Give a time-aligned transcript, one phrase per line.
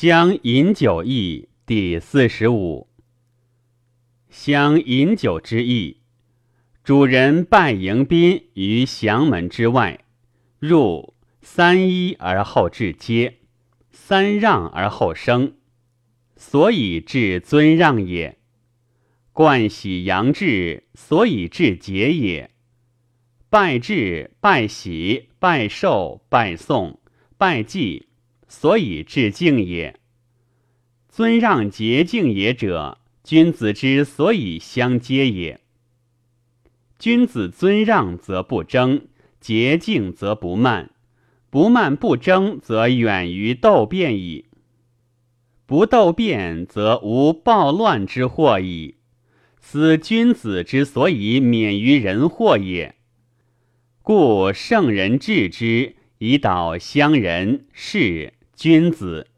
[0.00, 2.86] 相饮酒义第四十五。
[4.30, 6.02] 相饮酒之意，
[6.84, 10.04] 主人拜迎宾于祥门之外，
[10.60, 13.38] 入三揖而后至阶，
[13.90, 15.54] 三让而后升，
[16.36, 18.38] 所以至尊让也。
[19.32, 22.52] 冠喜阳至，所以至节也。
[23.50, 27.00] 拜至、拜喜、拜寿、拜送、
[27.36, 28.04] 拜祭。
[28.48, 30.00] 所以致敬也。
[31.08, 35.60] 尊让节敬也者，君子之所以相接也。
[36.98, 39.02] 君子尊让则不争，
[39.40, 40.90] 节敬则不慢。
[41.50, 44.46] 不慢不争，则远于斗辩矣。
[45.64, 48.96] 不斗辩，则无暴乱之祸矣。
[49.58, 52.94] 斯君子之所以免于人祸也。
[54.02, 58.34] 故圣人治之，以导乡人士。
[58.58, 59.28] 君子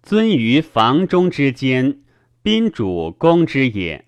[0.00, 1.98] 尊于房中之间，
[2.40, 4.04] 宾主公之也；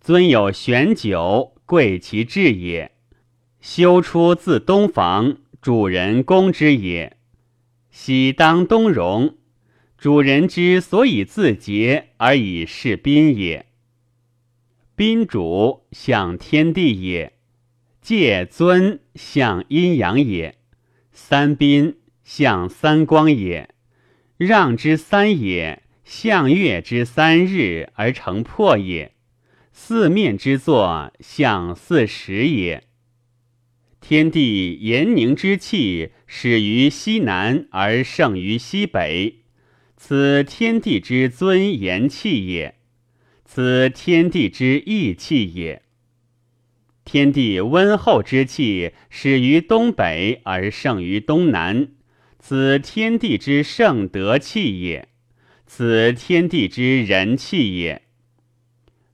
[0.00, 2.92] 尊有玄酒，贵其志也。
[3.60, 7.16] 修出自东房，主人公之也。
[7.90, 9.34] 喜当东容，
[9.98, 13.66] 主人之所以自节而以事宾也。
[14.94, 17.32] 宾主向天地也，
[18.00, 20.56] 戒尊向阴阳也。
[21.10, 21.96] 三宾。
[22.34, 23.68] 象三光也，
[24.38, 29.12] 让之三也；象月之三日而成破也。
[29.70, 32.84] 四面之作，象四时也。
[34.00, 39.40] 天地炎凝之气，始于西南而盛于西北，
[39.98, 42.76] 此天地之尊严气也。
[43.44, 45.82] 此天地之义气也。
[47.04, 51.88] 天地温厚之气，始于东北而盛于东南。
[52.44, 55.06] 此天地之圣德气也，
[55.64, 58.02] 此天地之人气也。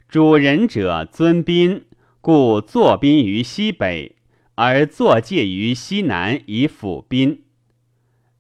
[0.08, 1.84] 主人者尊宾，
[2.22, 4.16] 故坐宾于西北，
[4.54, 7.42] 而坐介于西南以辅宾。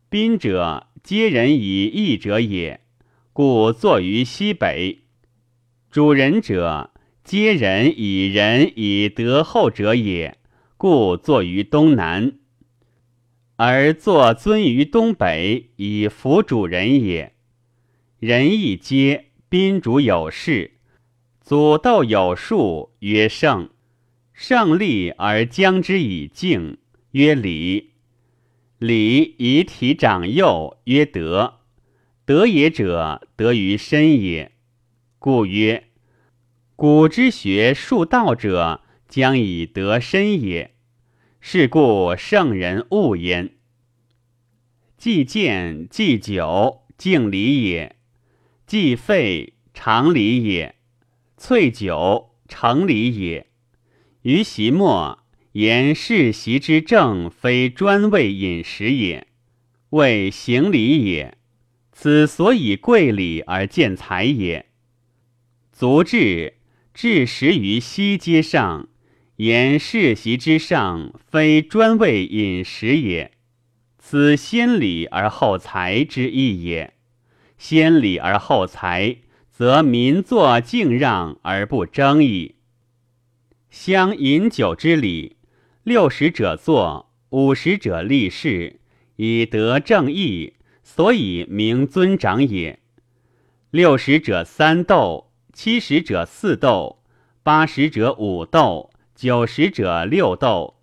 [0.08, 2.80] 宾者皆人以义者也，
[3.34, 5.00] 故坐于西北。
[5.90, 6.92] 主人者
[7.22, 10.38] 皆人以仁以德厚者也，
[10.78, 12.37] 故坐于东南。
[13.60, 17.32] 而坐尊于东北，以辅主人也。
[18.20, 20.74] 仁义皆宾主有事，
[21.40, 23.70] 祖道有术，曰圣；
[24.32, 26.78] 胜利而将之以敬，
[27.10, 27.94] 曰礼；
[28.78, 31.54] 礼以体长幼，曰德。
[32.24, 34.52] 德也者，得于身也。
[35.18, 35.88] 故曰：
[36.76, 40.76] 古之学术道者，将以得身也。
[41.40, 43.54] 是故圣人恶焉。
[44.96, 47.94] 既见既酒，敬礼也；
[48.66, 50.74] 既废常礼也；
[51.38, 53.46] 萃酒成礼也。
[54.22, 55.20] 于席末
[55.52, 59.28] 言世袭之政，非专为饮食也，
[59.90, 61.38] 为行礼也。
[61.92, 64.66] 此所以贵礼而见财也。
[65.72, 66.58] 足至
[66.92, 68.88] 至食于西阶上。
[69.38, 73.30] 言世袭之上，非专为饮食也，
[73.96, 76.94] 此先礼而后财之意也。
[77.56, 79.18] 先礼而后财，
[79.48, 82.56] 则民作敬让而不争矣。
[83.70, 85.36] 相饮酒之礼，
[85.84, 88.80] 六十者坐，五十者立事，
[89.14, 92.80] 以得正义，所以名尊长也。
[93.70, 97.04] 六十者三斗，七十者四斗，
[97.44, 98.90] 八十者五斗。
[99.20, 100.76] 九十者六斗，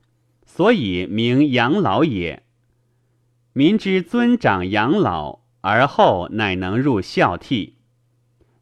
[0.45, 2.43] 所以名养老也。
[3.53, 7.75] 民之尊长养老，而后乃能入孝悌。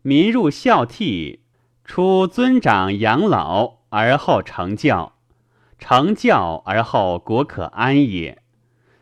[0.03, 1.39] 民入孝悌，
[1.83, 5.17] 出尊长养老，而后成教。
[5.79, 8.43] 成教而后国可安也。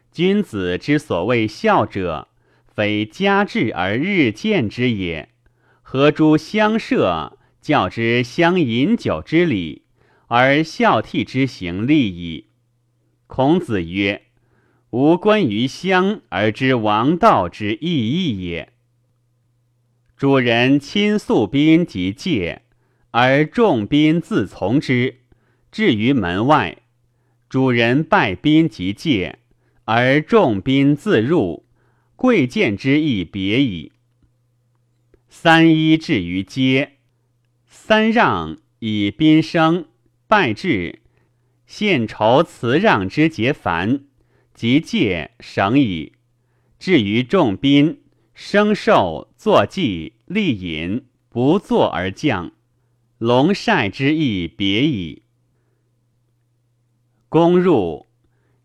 [0.10, 2.30] 君子之所谓孝者，
[2.66, 5.34] 非家制而日见之也。
[5.82, 9.82] 何诸相舍，教之相饮酒之礼？
[10.34, 12.46] 而孝悌之行利矣。
[13.28, 14.28] 孔子曰
[14.92, 18.72] ：“吾观于乡而知王道之意义也。
[20.16, 22.62] 主人亲宿宾及戒，
[23.12, 25.18] 而众宾自从之，
[25.70, 26.78] 至于门外；
[27.50, 29.40] 主人拜宾及戒，
[29.84, 31.66] 而众宾自入，
[32.16, 33.92] 贵贱之意别矣。
[35.28, 36.94] 三揖至于阶，
[37.68, 39.88] 三让以宾生。”
[40.32, 41.02] 拜至，
[41.66, 44.06] 献酬辞让之节繁，
[44.54, 46.14] 即戒省矣。
[46.80, 48.02] 至于众宾，
[48.34, 52.54] 生寿坐祭立饮，不坐而降。
[53.18, 55.24] 龙晒之意别矣。
[57.28, 58.08] 公入，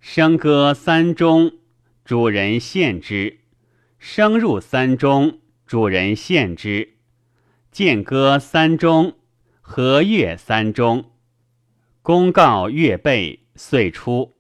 [0.01, 1.59] 笙歌三钟，
[2.05, 3.39] 主人献之；
[3.99, 6.95] 声入三钟，主人献之。
[7.73, 9.15] 见歌三钟，
[9.61, 11.11] 和乐三钟。
[12.07, 14.37] 公告乐备，遂出。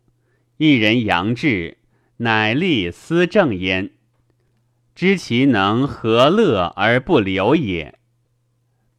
[0.57, 1.79] 一人扬志，
[2.19, 3.91] 乃立思正焉。
[4.95, 7.99] 知其能何乐而不留也。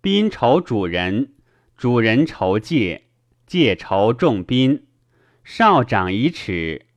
[0.02, 1.32] 宾酬主人，
[1.78, 3.04] 主人酬戒，
[3.46, 4.88] 戒酬众宾。
[5.46, 6.88] 少长以耻，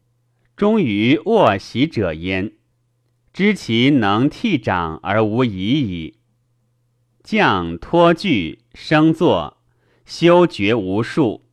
[0.56, 2.54] 终于卧席者焉。
[3.32, 6.18] 知其能替长而无疑矣。
[7.22, 9.62] 将托具生坐，
[10.04, 11.44] 修绝无数。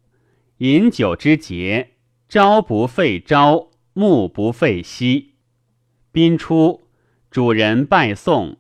[0.57, 1.92] 饮酒之节，
[2.27, 5.36] 朝不废朝，暮不废夕。
[6.12, 6.88] 宾出。
[7.30, 8.57] 主人拜送，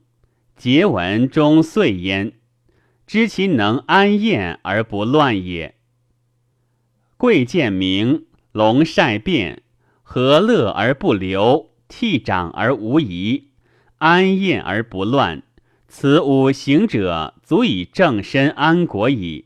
[0.55, 2.33] 节文中岁焉，
[3.07, 5.75] 知其能安宴而不乱也。
[7.15, 9.63] 贵贱明，龙晒变，
[10.03, 13.47] 和乐而不流，替长而无疑，
[13.97, 15.41] 安宴而不乱，
[15.87, 19.45] 此五行者，足以正身安国矣。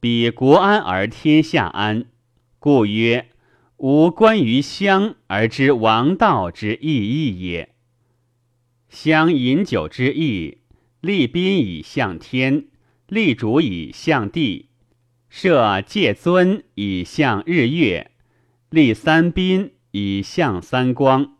[0.00, 2.06] 彼国安而天下安，
[2.60, 3.30] 故曰：
[3.78, 7.74] 吾观于乡而知王道之意义也。
[8.88, 10.58] 相饮酒之意，
[11.00, 12.68] 立宾以向天，
[13.08, 14.68] 立主以向地，
[15.28, 18.12] 设戒尊以向日月，
[18.70, 21.34] 立三宾以向三光。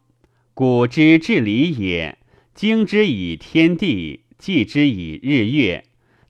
[0.52, 2.18] 古之至理也，
[2.54, 5.84] 经之以天地，祭之以日月，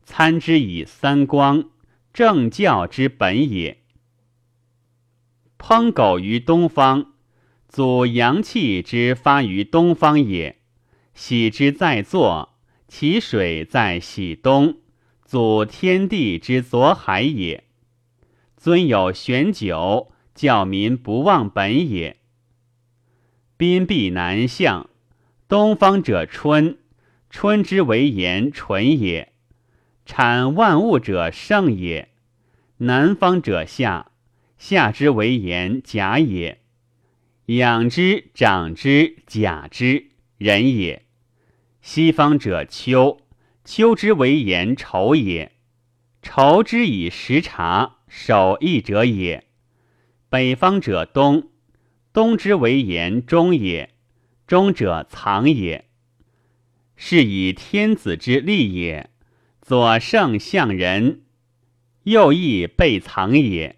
[0.04, 1.70] 参之以三光，
[2.18, 3.78] 正教之本也。
[5.56, 7.12] 烹狗于东方，
[7.68, 10.58] 祖阳气之发于东方也。
[11.14, 14.78] 喜之在坐，其水在喜东，
[15.24, 17.62] 祖天地之左海也。
[18.56, 22.16] 尊有玄酒，教民不忘本也。
[23.56, 24.90] 宾必南向，
[25.46, 26.78] 东方者春，
[27.30, 29.28] 春之为言纯也；
[30.08, 32.08] 产万物者盛也。
[32.78, 34.10] 南方者夏，
[34.56, 36.60] 夏之为言甲也；
[37.44, 40.06] 养之长之甲之
[40.38, 41.04] 人也。
[41.82, 43.20] 西方者秋，
[43.66, 45.50] 秋之为言愁也；
[46.22, 49.44] 愁之以时察，守义者也。
[50.30, 51.50] 北方者冬，
[52.14, 53.90] 冬之为言终也；
[54.46, 55.84] 终者藏也。
[56.96, 59.10] 是以天子之利也。
[59.68, 61.24] 左圣向人，
[62.04, 63.76] 右翼备藏也。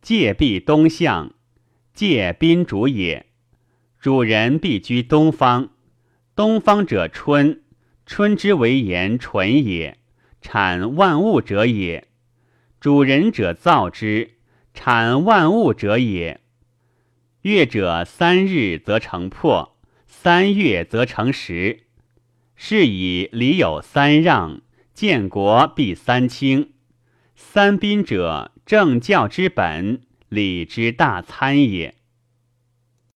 [0.00, 1.34] 戒必东向，
[1.92, 3.26] 戒宾主也。
[3.98, 5.70] 主人必居东方。
[6.36, 7.64] 东方者春，
[8.06, 9.96] 春之为言纯也；
[10.40, 12.06] 产万物者也。
[12.78, 14.36] 主人者造之，
[14.72, 16.40] 产万物者也。
[17.40, 19.76] 月者三日则成破，
[20.06, 21.86] 三月则成时。
[22.54, 24.60] 是以礼有三让，
[24.98, 26.70] 建国必三清。
[27.36, 31.94] 三宾者，政教之本，礼之大参也。